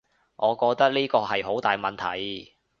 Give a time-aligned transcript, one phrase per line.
[0.37, 2.55] 我覺得呢個係個好大問題